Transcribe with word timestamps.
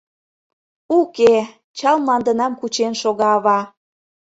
Уке, 0.99 1.33
чал 1.77 1.97
мландынам 2.03 2.53
кучен 2.59 2.93
шога 3.01 3.29
ава. 3.37 3.59